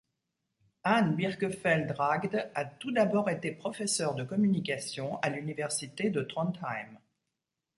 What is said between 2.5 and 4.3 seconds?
a tout d'abord été professeur de